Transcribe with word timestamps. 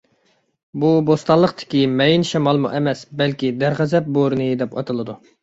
بۇ 0.83 0.89
بوستانلىقتىكى 1.09 1.81
مەيىن 1.99 2.25
شامالمۇ 2.31 2.73
ئەمەس. 2.79 3.05
بەلكى 3.21 3.53
«دەرغەزەپ 3.61 4.11
بورىنى» 4.19 4.51
دەپ 4.65 4.77
ئاتىلىدۇ. 4.81 5.19